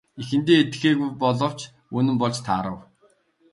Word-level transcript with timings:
Эхэндээ 0.21 0.57
итгээгүй 0.63 1.09
боловч 1.21 1.59
үнэн 1.97 2.15
болж 2.21 2.37
таарав. 2.47 2.79